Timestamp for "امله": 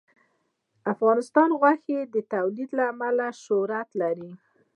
2.93-3.25